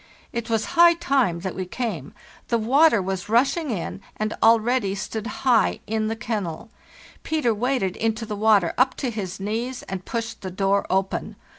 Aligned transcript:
It 0.33 0.49
was 0.49 0.65
high 0.73 0.95
time 0.95 1.41
that 1.41 1.53
we 1.53 1.67
came; 1.67 2.15
the 2.47 2.57
water 2.57 3.03
was 3.03 3.29
rushing 3.29 3.69
in 3.69 4.01
and 4.17 4.33
already 4.41 4.95
stood 4.95 5.27
high 5.27 5.79
in 5.85 6.07
the 6.07 6.15
kennel. 6.15 6.71
Peter 7.21 7.53
waded 7.53 7.95
into 7.97 8.25
the 8.25 8.35
water 8.35 8.73
up 8.79 8.95
to 8.95 9.11
his 9.11 9.39
knees 9.39 9.83
and 9.83 10.03
pushed 10.03 10.41
the 10.41 10.49
door 10.49 10.87
open. 10.89 11.35